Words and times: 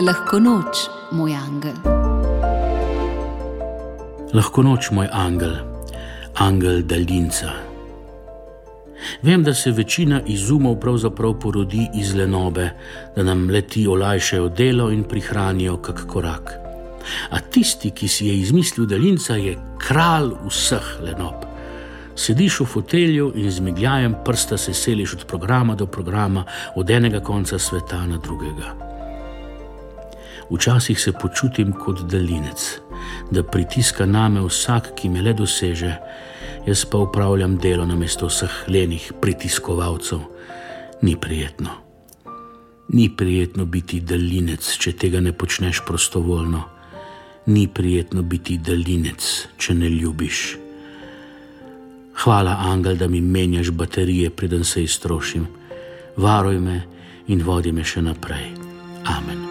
Lahko 0.00 0.38
noč, 0.40 0.86
moj 1.12 1.34
angel. 1.36 1.74
Lahko 4.32 4.62
noč, 4.64 4.88
moj 4.96 5.10
angel, 5.12 5.52
angel 6.40 6.80
daljinca. 6.88 7.50
Vem, 9.22 9.44
da 9.44 9.52
se 9.54 9.74
večina 9.76 10.22
izumov 10.26 10.78
pravzaprav 10.80 11.34
porodi 11.42 11.84
iz 12.00 12.14
lenobe, 12.14 12.70
da 13.16 13.22
nam 13.22 13.50
leti 13.50 13.86
olajšajo 13.86 14.48
delo 14.48 14.90
in 14.90 15.04
prihranijo 15.04 15.76
kak 15.76 16.06
korak. 16.08 16.52
A 17.30 17.40
tisti, 17.40 17.90
ki 17.90 18.08
si 18.08 18.26
je 18.26 18.40
izmislil 18.40 18.86
daljinca, 18.86 19.36
je 19.36 19.58
kralj 19.78 20.32
vseh 20.48 20.94
lenob. 21.04 21.44
Sediš 22.16 22.60
v 22.60 22.72
fotelju 22.72 23.32
in 23.36 23.50
z 23.50 23.60
migljajem 23.60 24.16
prsta 24.24 24.56
se 24.56 24.74
seliš 24.74 25.14
od 25.14 25.26
programa 25.26 25.74
do 25.74 25.86
programa, 25.86 26.44
od 26.74 26.90
enega 26.90 27.20
konca 27.20 27.58
sveta 27.58 28.06
na 28.06 28.16
drugega. 28.16 28.89
Včasih 30.50 31.00
se 31.00 31.12
počutim 31.12 31.72
kot 31.72 32.00
daljinec, 32.10 32.78
da 33.30 33.42
pritiska 33.42 34.06
name 34.06 34.40
vsak, 34.40 34.94
ki 34.96 35.08
me 35.08 35.22
le 35.22 35.32
doseže, 35.32 35.94
jaz 36.66 36.84
pa 36.84 36.98
upravljam 36.98 37.56
delo 37.58 37.86
na 37.86 37.96
mesto 37.96 38.26
vseh 38.26 38.64
lenih 38.68 39.12
pritiskovalcev. 39.20 40.18
Ni 41.02 41.16
prijetno. 41.16 41.70
Ni 42.88 43.16
prijetno 43.16 43.64
biti 43.64 44.00
daljinec, 44.00 44.76
če 44.76 44.92
tega 44.92 45.20
ne 45.20 45.32
počneš 45.32 45.84
prostovoljno. 45.86 46.62
Ni 47.46 47.68
prijetno 47.68 48.22
biti 48.22 48.58
daljinec, 48.58 49.28
če 49.56 49.74
ne 49.74 49.88
ljubiš. 49.88 50.56
Hvala, 52.24 52.56
Angel, 52.72 52.96
da 52.96 53.08
mi 53.08 53.20
menjaš 53.20 53.70
baterije, 53.70 54.30
preden 54.30 54.64
se 54.64 54.82
iztrošim. 54.82 55.46
Varuj 56.16 56.58
me 56.58 56.82
in 57.28 57.46
vodi 57.46 57.72
me 57.72 57.84
še 57.84 58.02
naprej. 58.02 58.50
Amen. 59.06 59.49